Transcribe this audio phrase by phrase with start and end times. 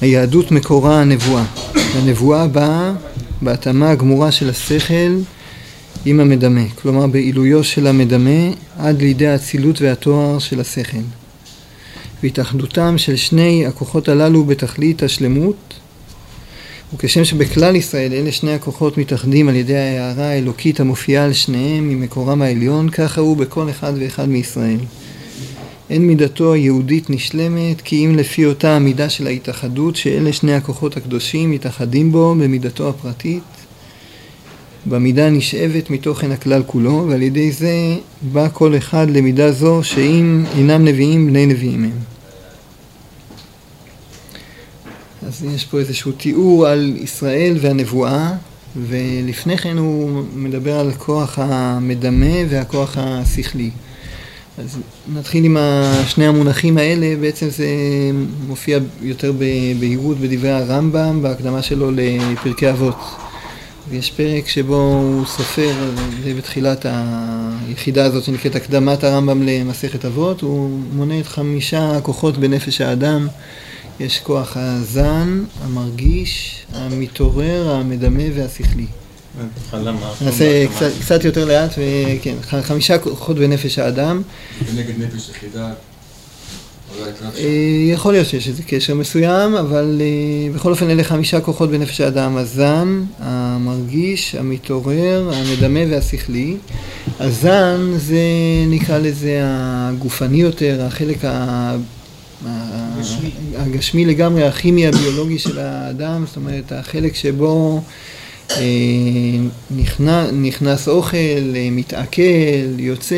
[0.00, 1.44] היהדות מקורה הנבואה.
[1.74, 2.92] הנבואה באה
[3.42, 5.18] בהתאמה הגמורה של השכל
[6.04, 10.98] עם המדמה, כלומר בעילויו של המדמה עד לידי האצילות והתואר של השכל.
[12.22, 15.74] והתאחדותם של שני הכוחות הללו בתכלית השלמות
[16.94, 22.42] וכשם שבכלל ישראל אלה שני הכוחות מתאחדים על ידי ההערה האלוקית המופיעה על שניהם ממקורם
[22.42, 24.78] העליון, ככה הוא בכל אחד ואחד מישראל.
[25.92, 31.50] אין מידתו היהודית נשלמת, כי אם לפי אותה המידה של ההתאחדות, שאלה שני הכוחות הקדושים
[31.50, 33.42] מתאחדים בו במידתו הפרטית,
[34.86, 40.84] במידה נשאבת מתוכן הכלל כולו, ועל ידי זה בא כל אחד למידה זו שאם אינם
[40.84, 41.98] נביאים, בני נביאים הם.
[45.26, 48.32] אז יש פה איזשהו תיאור על ישראל והנבואה,
[48.76, 53.70] ולפני כן הוא מדבר על הכוח המדמה והכוח השכלי.
[54.58, 54.78] אז
[55.14, 55.56] נתחיל עם
[56.06, 57.66] שני המונחים האלה, בעצם זה
[58.46, 62.98] מופיע יותר בבהירות בדברי הרמב"ם, בהקדמה שלו לפרקי אבות.
[63.88, 65.72] ויש פרק שבו הוא סופר,
[66.24, 72.80] זה בתחילת היחידה הזאת שנקראת הקדמת הרמב"ם למסכת אבות, הוא מונה את חמישה כוחות בנפש
[72.80, 73.28] האדם.
[74.00, 78.86] יש כוח הזן, המרגיש, המתעורר, המדמה והשכלי.
[80.20, 80.64] נעשה
[81.00, 84.22] קצת יותר לאט, וכן, חמישה כוחות בנפש האדם.
[84.66, 85.72] ונגד נפש יחידה.
[87.38, 92.00] אה, יכול להיות שיש איזה קשר מסוים, אבל אה, בכל אופן אלה חמישה כוחות בנפש
[92.00, 96.56] האדם, הזן, המרגיש, המתעורר, המדמה והשכלי.
[97.20, 98.22] הזן זה
[98.68, 101.18] נקרא לזה הגופני יותר, החלק
[103.56, 107.82] הגשמי לגמרי, הכימי הביולוגי של האדם, זאת אומרת החלק שבו אה,
[109.70, 113.16] נכנס, נכנס אוכל, אה, מתעכל, יוצא,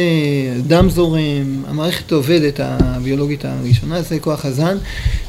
[0.67, 4.79] דם זורם, המערכת עובדת הביולוגית הראשונה זה כוח הזן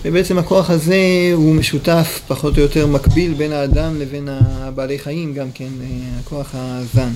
[0.05, 0.95] ובעצם הכוח הזה
[1.33, 5.87] הוא משותף פחות או יותר מקביל בין האדם לבין הבעלי חיים גם כן, אה,
[6.19, 7.11] הכוח הזן.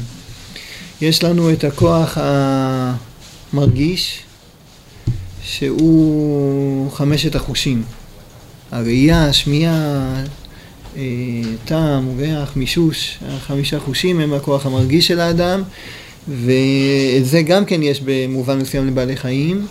[1.02, 2.18] יש לנו את הכוח
[3.54, 4.20] המרגיש
[5.44, 7.84] שהוא חמשת החושים
[8.72, 10.24] הראייה, השמיעה, אה,
[11.66, 15.64] טעם, ריח, מישוש, החמישה חושים הם הכוח המרגיש של האדם
[16.28, 19.68] ואת זה גם כן יש במובן מסוים לבעלי חיים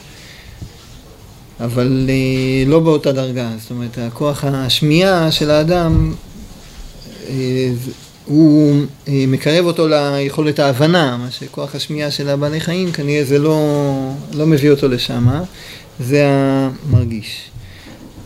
[1.61, 6.15] אבל אה, לא באותה דרגה, זאת אומרת הכוח השמיעה של האדם
[7.29, 7.71] אה,
[8.25, 13.61] הוא מקרב אותו ליכולת ההבנה, מה שכוח השמיעה של הבעלי חיים כנראה זה לא,
[14.35, 15.29] לא מביא אותו לשם,
[16.01, 17.51] זה המרגיש.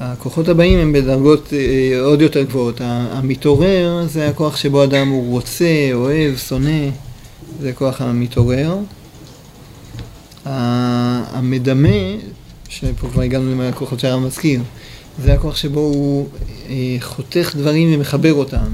[0.05, 2.81] הכוחות הבאים הם בדרגות אה, עוד יותר גבוהות.
[2.85, 6.89] המתעורר זה הכוח שבו אדם הוא רוצה, אוהב, שונא,
[7.61, 8.77] זה כוח המתעורר.
[10.45, 11.89] המדמה,
[12.69, 14.61] שפה כבר הגענו לכוחות שהרב מזכיר,
[15.23, 16.29] זה הכוח שבו הוא
[16.71, 18.67] אה, חותך דברים ומחבר אותם.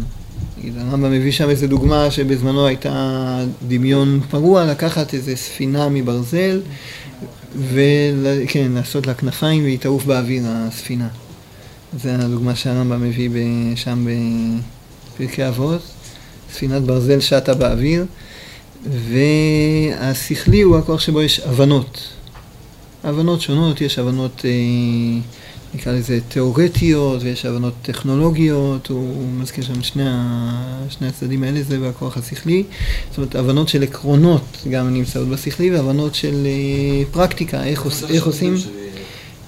[0.79, 6.61] הרמב"ם מביא שם איזו דוגמה שבזמנו הייתה דמיון פרוע, לקחת איזו ספינה מברזל
[7.61, 11.09] וכן, לעשות לה כנפיים והיא תעוף באוויר, הספינה.
[12.03, 13.31] זה הדוגמה שהרמב"ם מביא
[13.77, 14.07] שם
[15.17, 15.83] בפרקי אבות,
[16.53, 18.07] ספינת ברזל שטה באוויר,
[18.87, 22.09] והשכלי הוא הכוח שבו יש הבנות.
[23.05, 24.51] הבנות שונות, יש הבנות, אה,
[25.75, 30.05] נקרא לזה תיאורטיות, ויש הבנות טכנולוגיות, הוא מזכיר שם שני,
[30.89, 32.65] שני הצדדים האלה, זה בכוח השכלי.
[33.09, 38.27] זאת אומרת, הבנות של עקרונות גם נמצאות בשכלי, והבנות של אה, פרקטיקה, איך, עוש, איך
[38.27, 38.55] עושים.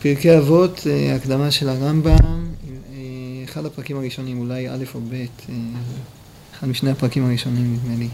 [0.03, 2.98] פרקי אבות, אה, הקדמה של הרמב"ם, אה,
[3.44, 5.54] אחד הפרקים הראשונים, אולי א' או ב', אה,
[6.58, 8.08] אחד משני הפרקים הראשונים נדמה לי.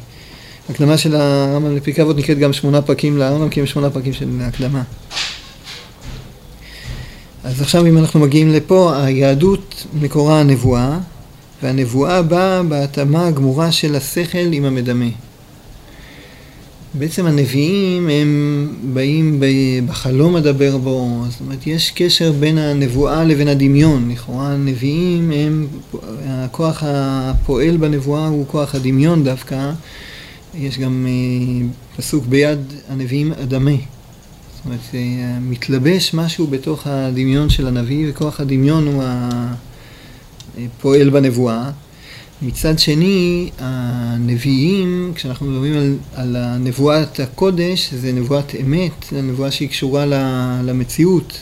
[0.71, 4.29] הקדמה של הרמב"ם לפרקי אבות נקראת גם שמונה פרקים לרמב"ם, כי הם שמונה פרקים של
[4.41, 4.83] הקדמה.
[7.57, 10.99] אז עכשיו אם אנחנו מגיעים לפה, היהדות מקורה הנבואה,
[11.63, 15.09] והנבואה באה בהתאמה הגמורה של השכל עם המדמה.
[16.95, 19.43] בעצם הנביאים הם באים
[19.87, 25.67] בחלום אדבר בו, זאת אומרת יש קשר בין הנבואה לבין הדמיון, לכאורה הנביאים הם,
[26.27, 29.73] הכוח הפועל בנבואה הוא כוח הדמיון דווקא,
[30.55, 31.67] יש גם אה,
[31.97, 33.71] פסוק ביד הנביאים אדמה,
[34.67, 39.03] זאת אומרת אה, מתלבש משהו בתוך הדמיון של הנביא וכוח הדמיון הוא
[40.59, 41.71] הפועל בנבואה
[42.43, 49.69] מצד שני, הנביאים, כשאנחנו מדברים על, על נבואת הקודש, זה נבואת אמת, זה נבואה שהיא
[49.69, 50.07] קשורה
[50.65, 51.39] למציאות.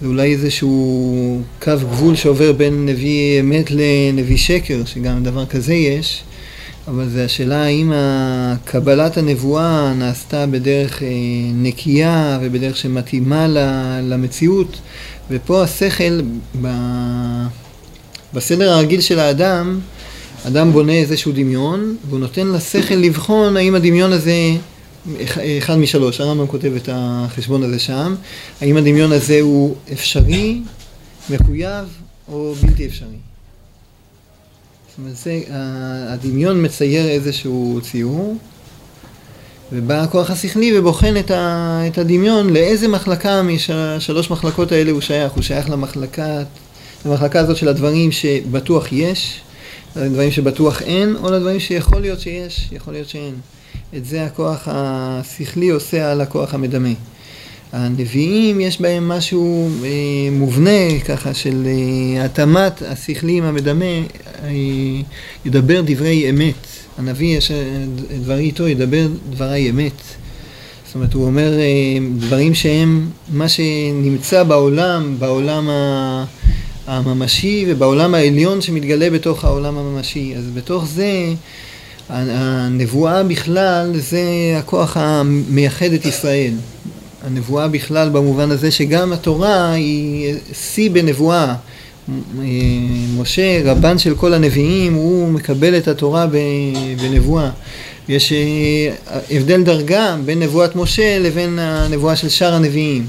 [0.00, 6.22] זה אולי איזשהו קו גבול שעובר בין נביא אמת לנביא שקר, שגם דבר כזה יש,
[6.88, 7.92] אבל זה השאלה האם
[8.64, 11.08] קבלת הנבואה נעשתה בדרך אה,
[11.54, 13.46] נקייה ובדרך שמתאימה
[14.02, 14.80] למציאות,
[15.30, 16.20] ופה השכל,
[18.34, 19.80] בסדר הרגיל של האדם,
[20.46, 24.36] אדם בונה איזשהו דמיון, והוא נותן לשכל לבחון האם הדמיון הזה,
[25.58, 28.14] אחד משלוש, הרמב"ם כותב את החשבון הזה שם,
[28.60, 30.60] האם הדמיון הזה הוא אפשרי,
[31.30, 31.84] מחויב
[32.28, 33.35] או בלתי אפשרי.
[34.96, 35.40] זאת אומרת, זה,
[36.08, 38.36] הדמיון מצייר איזשהו ציור,
[39.72, 45.32] ובא הכוח השכלי ובוחן את, ה, את הדמיון לאיזה מחלקה משלוש מחלקות האלה הוא שייך.
[45.32, 46.42] הוא שייך למחלקה,
[47.06, 49.40] למחלקה הזאת של הדברים שבטוח יש,
[49.96, 53.34] לדברים שבטוח אין, או לדברים שיכול להיות שיש, יכול להיות שאין.
[53.96, 56.92] את זה הכוח השכלי עושה על הכוח המדמה.
[57.72, 59.88] הנביאים יש בהם משהו אה,
[60.32, 63.84] מובנה ככה של אה, התאמת השכלי עם המדמה,
[64.44, 64.50] אה,
[65.44, 66.66] ידבר דברי אמת.
[66.98, 67.56] הנביא יש אה,
[68.20, 70.02] דברי איתו ידבר דברי אמת.
[70.86, 76.24] זאת אומרת הוא אומר אה, דברים שהם מה שנמצא בעולם, בעולם ה...
[76.86, 80.34] הממשי ובעולם העליון שמתגלה בתוך העולם הממשי.
[80.36, 81.32] אז בתוך זה
[82.08, 84.22] הנבואה בכלל זה
[84.58, 86.52] הכוח המייחד את ישראל.
[87.26, 91.54] הנבואה בכלל במובן הזה שגם התורה היא שיא בנבואה.
[93.18, 96.26] משה, רבן של כל הנביאים, הוא מקבל את התורה
[97.02, 97.50] בנבואה.
[98.08, 103.06] יש אה, הבדל דרגה בין נבואת משה לבין הנבואה של שאר הנביאים.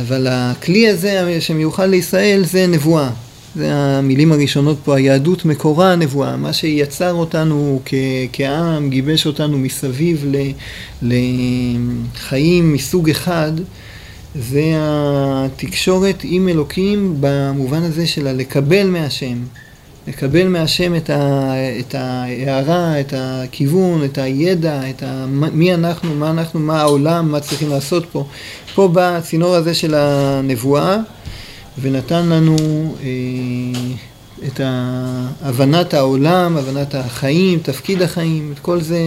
[0.00, 3.10] אבל הכלי הזה שמיוחד לישראל זה נבואה.
[3.56, 7.94] זה המילים הראשונות פה, היהדות מקורה הנבואה, מה שיצר אותנו כ-
[8.32, 10.26] כעם, גיבש אותנו מסביב
[11.02, 13.52] לחיים מסוג אחד,
[14.34, 19.38] זה התקשורת עם אלוקים במובן הזה של לקבל מהשם.
[20.08, 26.30] לקבל מהשם את, ה, את ההערה, את הכיוון, את הידע, את ה, מי אנחנו, מה
[26.30, 28.26] אנחנו, מה העולם, מה צריכים לעשות פה.
[28.74, 30.96] פה בא הצינור הזה של הנבואה
[31.78, 32.56] ונתן לנו
[33.02, 33.08] אה,
[34.46, 34.60] את
[35.42, 38.98] הבנת העולם, הבנת החיים, תפקיד החיים, את כל זה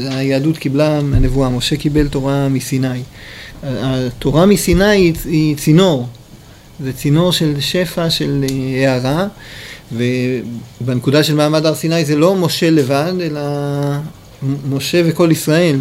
[0.00, 3.02] היהדות קיבלה מהנבואה, משה קיבל תורה מסיני.
[3.62, 6.06] התורה מסיני היא, היא צינור,
[6.80, 9.26] זה צינור של שפע, של אה, הערה.
[9.92, 13.40] ובנקודה של מעמד הר סיני זה לא משה לבד, אלא
[14.70, 15.76] משה וכל ישראל.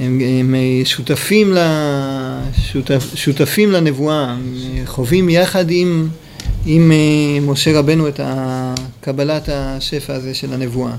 [0.00, 0.54] הם, הם
[0.84, 1.52] שותפים,
[2.62, 4.36] שותפ, שותפים לנבואה,
[4.84, 6.08] חווים יחד עם,
[6.66, 8.20] עם אה, משה רבנו את
[9.00, 10.92] קבלת השפע הזה של הנבואה.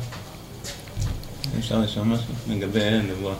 [1.60, 3.36] אפשר לשאול משהו לגבי נבואה.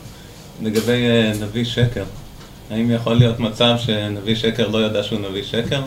[0.62, 2.04] לגבי אה, נביא שקר,
[2.70, 5.82] האם יכול להיות מצב שנביא שקר לא ידע שהוא נביא שקר?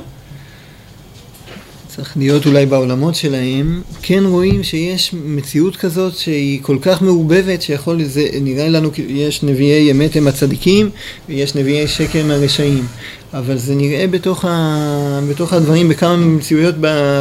[1.95, 8.03] צריך להיות אולי בעולמות שלהם, כן רואים שיש מציאות כזאת שהיא כל כך מעובבת שיכול,
[8.03, 10.89] זה נראה לנו, יש נביאי אמת הם הצדיקים
[11.29, 12.87] ויש נביאי שקר הם הרשעים,
[13.33, 16.75] אבל זה נראה בתוך, ה, בתוך הדברים בכמה מציאויות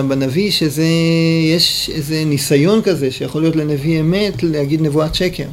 [0.08, 0.86] בנביא שזה,
[1.54, 5.46] יש איזה ניסיון כזה שיכול להיות לנביא אמת להגיד נבואת שקר.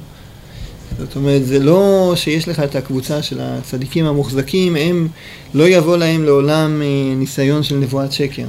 [0.99, 5.07] זאת אומרת, זה לא שיש לך את הקבוצה של הצדיקים המוחזקים, הם,
[5.53, 8.45] לא יבוא להם לעולם אה, ניסיון של נבואת שקר.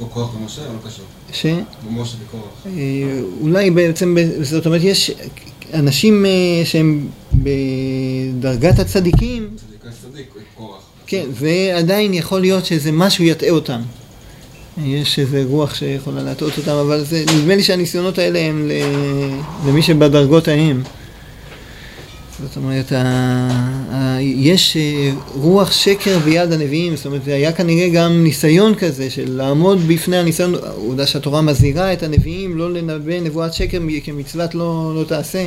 [0.00, 1.04] או כוח במשה או לא קשור?
[1.32, 1.46] ש?
[1.86, 2.66] במשה וכוח.
[2.66, 5.10] אה, אולי בעצם, זאת אומרת, יש
[5.74, 9.48] אנשים אה, שהם בדרגת הצדיקים.
[9.56, 10.82] צדיק צדיק, כוח.
[11.06, 13.80] כן, ועדיין יכול להיות שזה משהו יטעה אותם.
[14.84, 18.70] יש איזה רוח שיכולה להטעות אותם, אבל זה, נדמה לי שהניסיונות האלה הם
[19.66, 20.82] למי שבדרגות ההם.
[22.42, 22.96] זאת אומרת, ה,
[23.90, 29.32] ה, יש אה, רוח שקר ביד הנביאים, זאת אומרת, היה כנראה גם ניסיון כזה של
[29.32, 35.04] לעמוד בפני הניסיון, העובדה שהתורה מזהירה את הנביאים לא לנבא נבואת שקר כמצוות לא, לא
[35.04, 35.46] תעשה.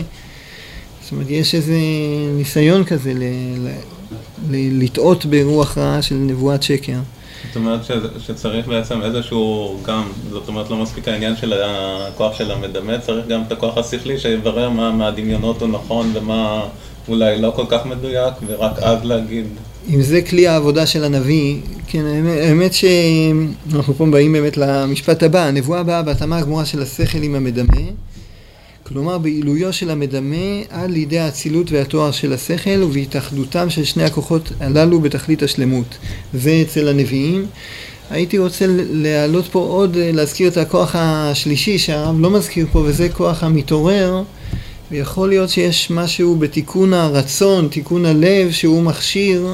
[1.04, 1.78] זאת אומרת, יש איזה
[2.38, 3.24] ניסיון כזה ל,
[4.50, 7.00] ל, לטעות ברוח רעה של נבואת שקר.
[7.48, 7.80] זאת אומרת
[8.20, 13.42] שצריך בעצם איזשהו גם, זאת אומרת לא מספיק העניין של הכוח של המדמה, צריך גם
[13.48, 16.64] את הכוח השכלי שיברר מה מהדמיונות הוא נכון ומה
[17.08, 19.46] אולי לא כל כך מדויק, ורק אז להגיד.
[19.90, 22.06] אם זה כלי העבודה של הנביא, כן,
[22.42, 27.82] האמת שאנחנו פה באים באמת למשפט הבא, הנבואה באה בהתאמה הגמורה של השכל עם המדמה.
[28.90, 35.02] כלומר בעילויו של המדמה עד לידי האצילות והתואר של השכל ובהתאחדותם של שני הכוחות הללו
[35.02, 35.98] בתכלית השלמות.
[36.34, 37.46] זה אצל הנביאים.
[38.10, 43.44] הייתי רוצה להעלות פה עוד, להזכיר את הכוח השלישי שהרב לא מזכיר פה וזה כוח
[43.44, 44.24] המתעורר
[44.92, 49.48] ויכול להיות שיש משהו בתיקון הרצון, תיקון הלב שהוא מכשיר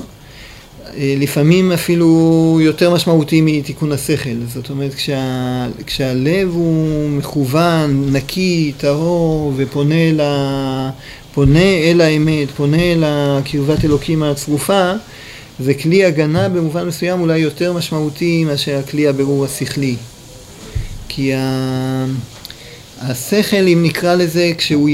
[0.98, 4.36] לפעמים אפילו יותר משמעותי מתיקון השכל.
[4.54, 10.22] זאת אומרת, כשה, כשהלב הוא מכוון, נקי, טהור, ופונה ל,
[11.34, 14.92] פונה אל האמת, פונה אל הקרבת אלוקים הצרופה,
[15.60, 19.96] זה כלי הגנה במובן מסוים אולי יותר משמעותי מאשר הכלי הבירור השכלי.
[21.10, 22.06] כי ה...
[23.02, 24.90] השכל, אם נקרא לזה, כשהוא,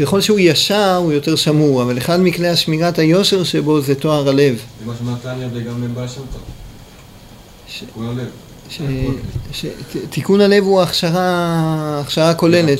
[0.00, 4.54] ככל שהוא ישר, הוא יותר שמור, אבל אחד מכלי השמירת היושר שבו זה תואר הלב.
[4.80, 6.40] זה מה שאמרת תניא וגם מבעל שם טוב.
[7.86, 8.28] תיקון הלב.
[8.70, 8.80] ש-
[9.52, 9.66] ש-
[10.10, 12.78] תיקון הלב הוא הכשרה, הכשרה כוללת.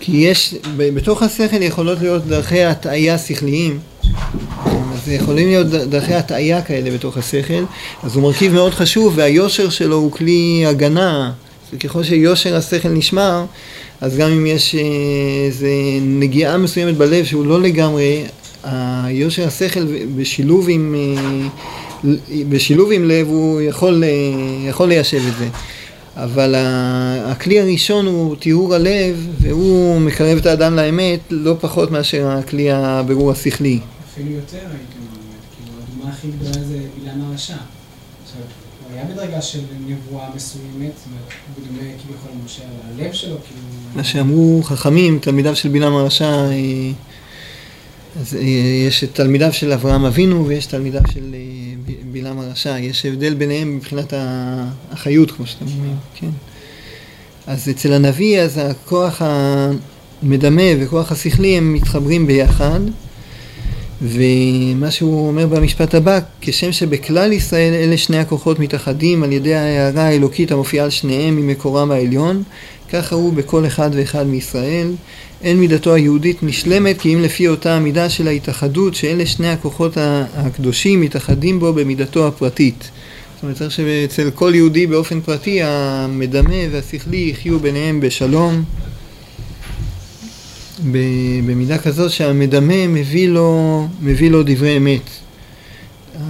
[0.00, 3.78] כי יש, בתוך השכל יכולות להיות דרכי הטעיה שכליים.
[4.66, 7.64] אז יכולים להיות דרכי הטעיה כאלה בתוך השכל,
[8.02, 11.32] אז הוא מרכיב מאוד חשוב, והיושר שלו הוא כלי הגנה.
[11.80, 13.44] ככל שיושר השכל נשמר,
[14.00, 14.80] אז גם אם יש אה,
[15.46, 15.68] איזה
[16.00, 18.24] נגיעה מסוימת בלב שהוא לא לגמרי,
[18.64, 22.14] היושר השכל בשילוב עם, אה,
[22.48, 24.08] בשילוב עם לב הוא יכול, אה,
[24.68, 25.48] יכול ליישב את זה.
[26.16, 26.54] אבל
[27.24, 33.30] הכלי הראשון הוא טיהור הלב, והוא מקרב את האדם לאמת לא פחות מאשר הכלי הבירור
[33.30, 33.78] השכלי.
[34.12, 37.54] אפילו יותר הייתי אומר, כאילו הדוגמה הכי גדולה זה בלעם הרשע.
[38.24, 38.42] עכשיו,
[38.94, 43.60] היה בדרגה של נבואה מסוימת, זאת אומרת, הוא דומה כביכול למשה על הלב שלו, כאילו...
[43.94, 46.50] מה שאמרו חכמים, תלמידיו של בלעם הרשע, אה,
[48.20, 48.40] אז אה,
[48.88, 54.12] יש תלמידיו של אברהם אבינו ויש תלמידיו של אה, בלעם הרשע, יש הבדל ביניהם מבחינת
[54.90, 56.30] החיות, כמו שאתם אומרים, כן.
[57.46, 62.80] אז אצל הנביא, אז הכוח המדמה וכוח השכלי הם מתחברים ביחד,
[64.02, 70.02] ומה שהוא אומר במשפט הבא, כשם שבכלל ישראל אלה שני הכוחות מתאחדים על ידי ההערה
[70.02, 72.42] האלוקית המופיעה על שניהם ממקורם העליון,
[72.92, 74.92] ככה הוא בכל אחד ואחד מישראל.
[75.42, 79.92] אין מידתו היהודית נשלמת כי אם לפי אותה המידה של ההתאחדות שאלה שני הכוחות
[80.34, 82.90] הקדושים מתאחדים בו במידתו הפרטית.
[83.34, 88.64] זאת אומרת צריך שאצל כל יהודי באופן פרטי המדמה והשכלי יחיו ביניהם בשלום.
[91.46, 95.10] במידה כזאת שהמדמה מביא לו, מביא לו דברי אמת.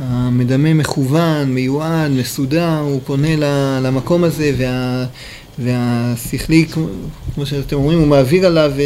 [0.01, 3.37] המדמה מכוון, מיועד, מסודר, הוא פונה
[3.83, 5.05] למקום הזה וה,
[5.59, 6.87] והשכלי, כמו,
[7.35, 8.85] כמו שאתם אומרים, הוא מעביר עליו אה,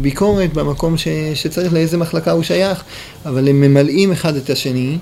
[0.00, 2.84] ביקורת במקום ש, שצריך לאיזה מחלקה הוא שייך,
[3.26, 4.98] אבל הם ממלאים אחד את השני.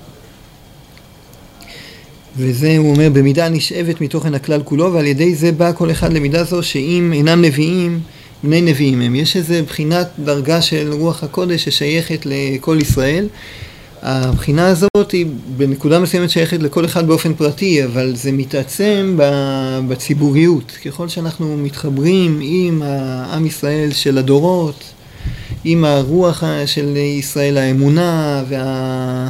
[2.37, 6.43] וזה, הוא אומר, במידה נשאבת מתוכן הכלל כולו, ועל ידי זה בא כל אחד למידה
[6.43, 7.99] זו שאם אינם נביאים,
[8.45, 9.15] בני נביאים הם.
[9.15, 13.27] יש איזה בחינת דרגה של רוח הקודש ששייכת לכל ישראל.
[14.01, 15.25] הבחינה הזאת היא
[15.57, 19.17] בנקודה מסוימת שייכת לכל אחד באופן פרטי, אבל זה מתעצם
[19.87, 20.71] בציבוריות.
[20.85, 24.83] ככל שאנחנו מתחברים עם העם ישראל של הדורות,
[25.63, 29.29] עם הרוח של ישראל, האמונה וה...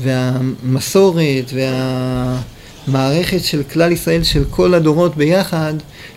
[0.00, 1.52] והמסורת
[2.88, 5.74] והמערכת של כלל ישראל של כל הדורות ביחד,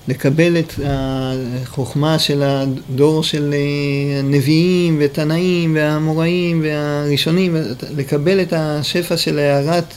[0.07, 7.55] לקבל את החוכמה של הדור של אה, הנביאים ותנאים והאמוראים והראשונים,
[7.97, 9.93] לקבל את השפע של הערת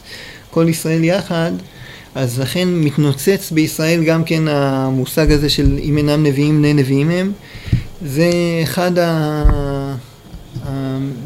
[0.51, 1.53] כל ישראל יחד,
[2.15, 7.33] אז לכן מתנוצץ בישראל גם כן המושג הזה של אם אינם נביאים בני נביאים הם.
[8.07, 8.31] זה
[8.63, 9.95] אחד ה...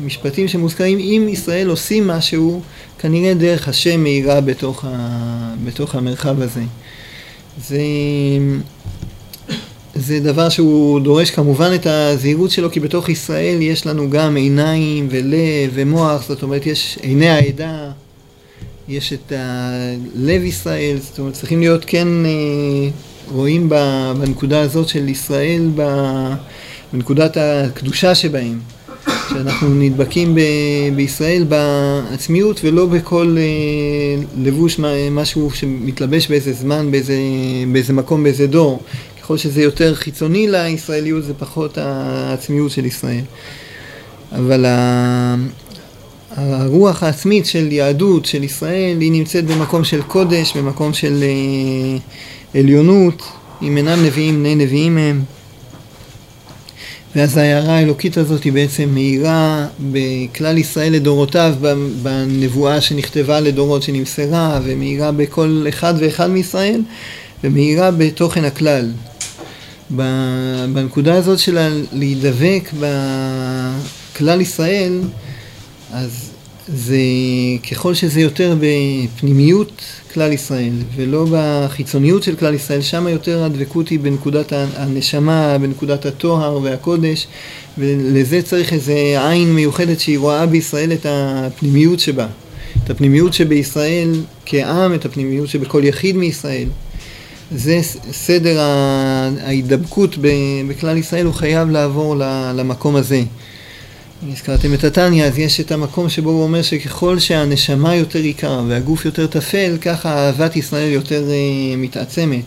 [0.07, 2.61] המשפטים שמוזכרים, אם ישראל עושים משהו,
[2.99, 5.55] כנראה דרך השם מאירה בתוך, ה...
[5.65, 6.63] בתוך המרחב הזה.
[7.67, 7.79] זה,
[9.95, 15.09] זה דבר שהוא דורש כמובן את הזהירות שלו, כי בתוך ישראל יש לנו גם עיניים
[15.11, 17.91] ולב ומוח, זאת אומרת יש עיני העדה,
[18.89, 22.31] יש את ה- לב ישראל, זאת אומרת צריכים להיות כן אה,
[23.33, 23.69] רואים
[24.19, 25.71] בנקודה הזאת של ישראל,
[26.93, 28.59] בנקודת הקדושה שבהם.
[29.31, 30.41] שאנחנו נדבקים ב-
[30.97, 33.43] בישראל בעצמיות ולא בכל אה,
[34.43, 37.17] לבוש מה- משהו שמתלבש באיזה זמן, באיזה,
[37.73, 38.83] באיזה מקום, באיזה דור.
[39.23, 43.21] ככל שזה יותר חיצוני לישראליות זה פחות העצמיות של ישראל.
[44.33, 45.37] אבל ה-
[46.37, 51.99] הרוח העצמית של יהדות, של ישראל, היא נמצאת במקום של קודש, במקום של אה,
[52.61, 53.23] עליונות,
[53.63, 55.23] אם אינם נביאים, בני נביאים הם.
[57.17, 61.55] ואז ההערה האלוקית הזאת היא בעצם מאירה בכלל ישראל לדורותיו
[62.03, 66.83] בנבואה שנכתבה לדורות שנמסרה ומאירה בכל אחד ואחד מישראל
[67.45, 68.93] ומאירה בתוכן הכלל.
[70.73, 72.71] בנקודה הזאת של להידבק
[74.15, 75.01] בכלל ישראל
[75.93, 76.26] אז
[76.69, 76.99] זה
[77.71, 79.83] ככל שזה יותר בפנימיות
[80.15, 86.59] כלל ישראל ולא בחיצוניות של כלל ישראל, שם יותר הדבקות היא בנקודת הנשמה, בנקודת הטוהר
[86.63, 87.27] והקודש
[87.79, 88.95] ולזה צריך איזה
[89.29, 92.27] עין מיוחדת שהיא רואה בישראל את הפנימיות שבה,
[92.85, 94.13] את הפנימיות שבישראל
[94.47, 96.69] כעם, את הפנימיות שבכל יחיד מישראל.
[97.51, 97.81] זה
[98.13, 100.17] סדר ההידבקות
[100.69, 102.17] בכלל ישראל, הוא חייב לעבור
[102.55, 103.23] למקום הזה.
[104.23, 109.05] הזכרתם את התניא, אז יש את המקום שבו הוא אומר שככל שהנשמה יותר יקרה והגוף
[109.05, 112.45] יותר טפל, ככה אהבת ישראל יותר uh, מתעצמת.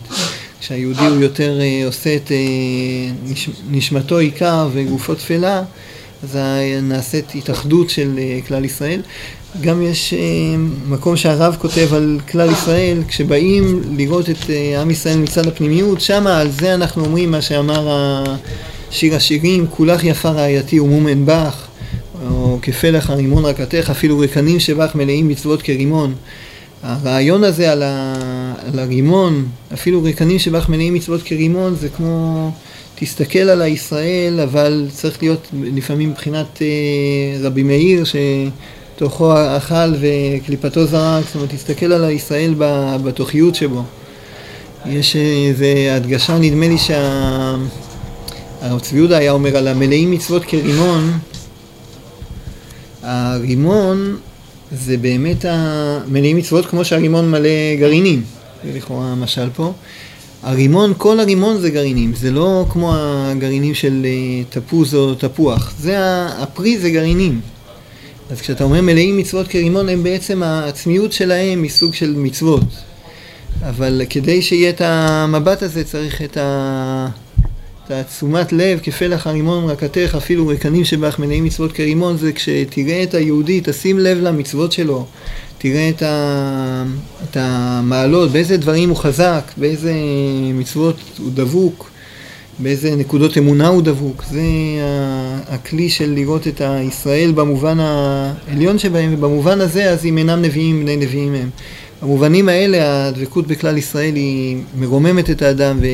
[0.60, 5.62] כשהיהודי הוא יותר uh, עושה את uh, נש, נשמתו עיקר וגופו תפלה,
[6.22, 6.38] אז
[6.82, 9.02] נעשית התאחדות של uh, כלל ישראל.
[9.60, 10.16] גם יש uh,
[10.88, 16.38] מקום שהרב כותב על כלל ישראל, כשבאים לראות את uh, עם ישראל מצד הפנימיות, שמה
[16.38, 18.24] על זה אנחנו אומרים מה שאמר ה...
[18.90, 21.66] שיר השירים, כולך יפה רעייתי ומומן בך,
[22.30, 26.14] או כפלח הרימון רקתך, אפילו רקנים שבך מלאים מצוות כרימון.
[26.82, 28.14] הרעיון הזה על, ה,
[28.72, 32.50] על הרימון, אפילו רקנים שבך מלאים מצוות כרימון, זה כמו,
[32.94, 36.66] תסתכל על הישראל, אבל צריך להיות לפעמים מבחינת אה,
[37.40, 42.54] רבי מאיר, שתוכו אכל וקליפתו זרק, זאת אומרת, תסתכל על הישראל
[43.04, 43.82] בתוכיות שבו.
[44.86, 47.56] יש איזו הדגשה, נדמה לי שה...
[48.60, 51.18] הרב צבי יהודה היה אומר על המלאים מצוות כרימון,
[53.02, 54.16] הרימון
[54.72, 57.48] זה באמת המלאים מצוות כמו שהרימון מלא
[57.78, 58.22] גרעינים,
[58.64, 59.72] זה לכאורה המשל פה.
[60.42, 65.96] הרימון, כל הרימון זה גרעינים, זה לא כמו הגרעינים של אה, תפוז או תפוח, זה
[66.26, 67.40] הפרי זה גרעינים.
[68.30, 72.64] אז כשאתה אומר מלאים מצוות כרימון, הם בעצם העצמיות שלהם מסוג של מצוות.
[73.68, 77.08] אבל כדי שיהיה את המבט הזה צריך את ה...
[77.90, 83.60] תעצומת לב כפלח הרימון רקתך, אפילו רקנים שבך מלאים מצוות כרימון, זה כשתראה את היהודי,
[83.64, 85.06] תשים לב למצוות שלו,
[85.58, 86.84] תראה את, ה,
[87.24, 89.92] את המעלות, באיזה דברים הוא חזק, באיזה
[90.54, 91.90] מצוות הוא דבוק,
[92.58, 94.24] באיזה נקודות אמונה הוא דבוק.
[94.30, 94.42] זה
[95.48, 100.96] הכלי של לראות את הישראל במובן העליון שבהם, ובמובן הזה אז אם אינם נביאים, בני
[100.96, 101.50] נביאים הם.
[102.02, 105.86] במובנים האלה הדבקות בכלל ישראל היא מרוממת את האדם ו...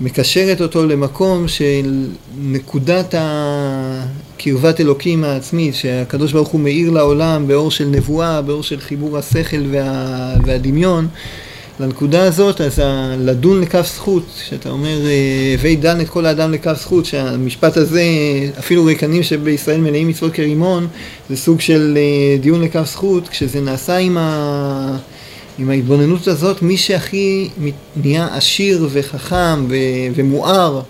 [0.00, 2.06] מקשרת אותו למקום של
[2.40, 9.18] נקודת הקרבת אלוקים העצמית, שהקדוש ברוך הוא מאיר לעולם באור של נבואה, באור של חיבור
[9.18, 11.08] השכל וה, והדמיון.
[11.80, 12.82] לנקודה הזאת, אז
[13.18, 14.98] לדון לכף זכות, שאתה אומר,
[15.56, 18.02] הווי דן את כל האדם לכף זכות, שהמשפט הזה,
[18.58, 20.86] אפילו ריקנים שבישראל מלאים מצוות כרימון,
[21.30, 24.96] זה סוג של אה, דיון לכף זכות, כשזה נעשה עם ה...
[25.58, 27.48] עם ההתבוננות הזאת, מי שהכי
[27.96, 29.74] נהיה עשיר וחכם ו-
[30.14, 30.80] ומואר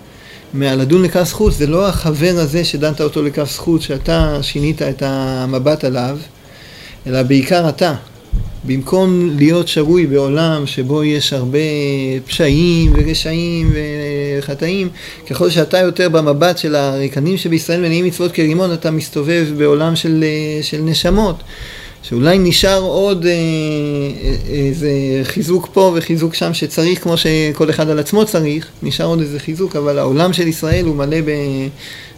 [0.53, 5.83] מהלדון לכף זכות, זה לא החבר הזה שדנת אותו לכף זכות, שאתה שינית את המבט
[5.83, 6.17] עליו,
[7.07, 7.95] אלא בעיקר אתה.
[8.63, 11.59] במקום להיות שרוי בעולם שבו יש הרבה
[12.25, 13.71] פשעים ורשעים
[14.39, 14.89] וחטאים,
[15.29, 20.23] ככל שאתה יותר במבט של הריקנים שבישראל מניעים מצוות כרימון, אתה מסתובב בעולם של,
[20.61, 21.43] של נשמות.
[22.09, 24.89] שאולי נשאר עוד אה, אה, איזה
[25.23, 29.75] חיזוק פה וחיזוק שם שצריך, כמו שכל אחד על עצמו צריך, נשאר עוד איזה חיזוק,
[29.75, 31.31] אבל העולם של ישראל הוא מלא, ב,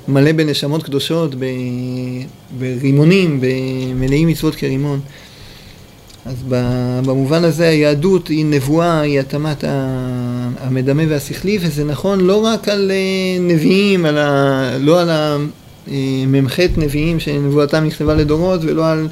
[0.07, 1.45] מלא בנשמות קדושות, ב,
[2.59, 4.99] ברימונים, במלאים מצוות כרימון.
[6.25, 6.35] אז
[7.05, 9.63] במובן הזה היהדות היא נבואה, היא התאמת
[10.59, 15.09] המדמה והשכלי, וזה נכון לא רק על אה, נביאים, על ה, לא על
[15.91, 19.07] המ"ח נביאים שנבואתם נכתבה לדורות, ולא על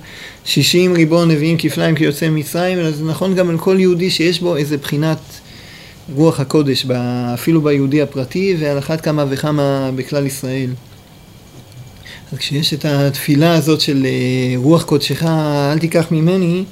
[0.45, 4.55] שישים ריבון נביאים כפליים כיוצא ממצרים, אלא זה נכון גם על כל יהודי שיש בו
[4.55, 5.19] איזה בחינת
[6.15, 6.85] רוח הקודש,
[7.33, 10.69] אפילו ביהודי הפרטי, ועל אחת כמה וכמה בכלל ישראל.
[12.31, 15.23] אז כשיש את התפילה הזאת של אה, רוח קודשך
[15.71, 16.63] אל תיקח ממני,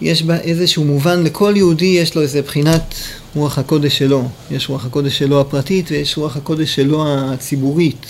[0.00, 2.94] יש בה איזשהו מובן, לכל יהודי יש לו איזה בחינת
[3.34, 4.28] רוח הקודש שלו.
[4.50, 8.06] יש רוח הקודש שלו הפרטית ויש רוח הקודש שלו הציבורית.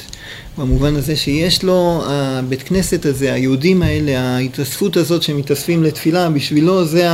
[0.59, 7.09] במובן הזה שיש לו, הבית כנסת הזה, היהודים האלה, ההתאספות הזאת שמתאספים לתפילה, בשבילו זה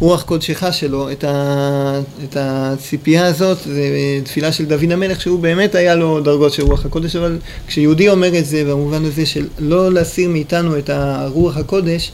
[0.00, 3.82] הרוח קודשך שלו, את, ה, את הציפייה הזאת, זה
[4.24, 8.38] תפילה של דוד המלך, שהוא באמת היה לו דרגות של רוח הקודש, אבל כשיהודי אומר
[8.38, 12.12] את זה, במובן הזה של לא להסיר מאיתנו את הרוח הקודש,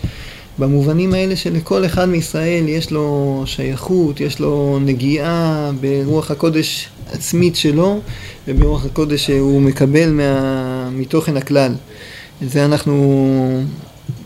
[0.59, 8.01] במובנים האלה שלכל אחד מישראל יש לו שייכות, יש לו נגיעה ברוח הקודש עצמית שלו
[8.49, 10.91] וברוח הקודש שהוא מקבל מה...
[10.93, 11.73] מתוכן הכלל.
[12.43, 13.63] את זה אנחנו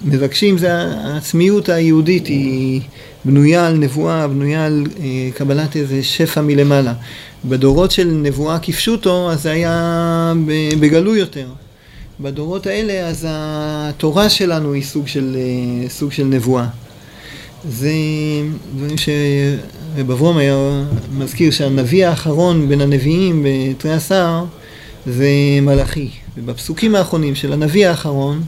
[0.04, 2.80] מבקשים, זה העצמיות היהודית היא
[3.24, 6.94] בנויה על נבואה, בנויה על אה, קבלת איזה שפע מלמעלה.
[7.44, 10.32] בדורות של נבואה כפשוטו, אז זה היה
[10.80, 11.46] בגלוי יותר.
[12.22, 15.37] בדורות האלה, אז התורה שלנו היא סוג של,
[15.88, 16.66] סוג של נבואה.
[17.68, 17.92] זה
[18.76, 24.44] דברים שרב אברום היה מזכיר שהנביא האחרון בין הנביאים בתרי עשר
[25.06, 25.28] זה
[25.62, 26.09] מלאכי.
[26.37, 28.42] ובפסוקים האחרונים של הנביא האחרון,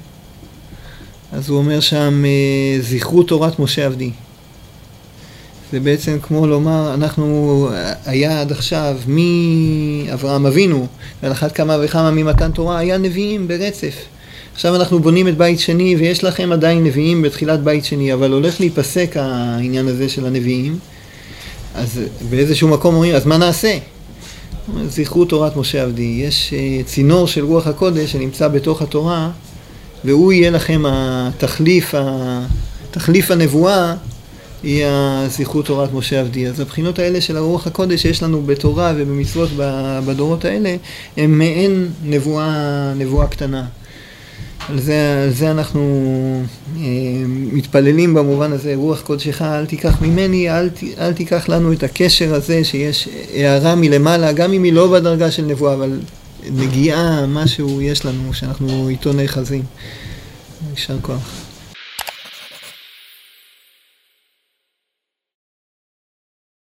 [1.32, 2.24] אז הוא אומר שם,
[2.80, 4.10] זכרו תורת משה עבדי.
[5.72, 7.68] זה בעצם כמו לומר, אנחנו,
[8.06, 10.86] היה עד עכשיו מאברהם אבינו,
[11.22, 13.94] ועל אחת כמה וכמה ממתן תורה, היה נביאים ברצף.
[14.54, 18.60] עכשיו אנחנו בונים את בית שני, ויש לכם עדיין נביאים בתחילת בית שני, אבל הולך
[18.60, 20.78] להיפסק העניין הזה של הנביאים.
[21.74, 23.78] אז באיזשהו מקום אומרים, אז מה נעשה?
[24.88, 26.22] זכרו תורת משה עבדי.
[26.26, 29.30] יש אה, צינור של רוח הקודש שנמצא בתוך התורה,
[30.04, 31.94] והוא יהיה לכם התחליף,
[32.90, 33.94] תחליף הנבואה,
[34.62, 36.46] היא הזכרות תורת משה עבדי.
[36.46, 39.50] אז הבחינות האלה של הרוח הקודש שיש לנו בתורה ובמצוות
[40.06, 40.76] בדורות האלה,
[41.16, 43.64] הם מעין נבואה, נבואה קטנה.
[44.68, 45.80] על זה, על זה אנחנו
[46.76, 46.82] אה,
[47.26, 52.64] מתפללים במובן הזה, רוח קודשך אל תיקח ממני, אל, אל תיקח לנו את הקשר הזה
[52.64, 56.00] שיש הערה מלמעלה, גם אם היא לא בדרגה של נבואה, אבל
[56.50, 59.62] נגיעה, משהו יש לנו שאנחנו איתו נאחזים.
[60.70, 61.41] יישר כוח.